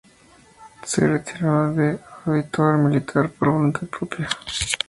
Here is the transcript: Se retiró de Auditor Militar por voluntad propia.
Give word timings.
Se 0.83 1.07
retiró 1.07 1.71
de 1.75 1.99
Auditor 2.25 2.75
Militar 2.79 3.29
por 3.29 3.49
voluntad 3.51 3.85
propia. 3.85 4.27